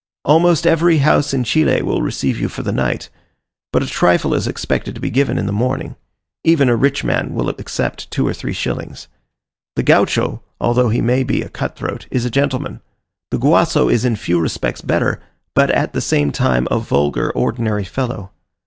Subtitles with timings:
[0.25, 3.11] Almost every house in Chile will receive you for the night,
[3.71, 5.95] but a trifle is expected to be given in the morning;
[6.43, 9.07] even a rich man will accept two or three shillings.
[9.75, 12.81] The Gaucho, although he may be a cutthroat, is a gentleman;
[13.29, 15.21] the Guaso is in few respects better,
[15.53, 18.31] but at the same time a vulgar, ordinary fellow.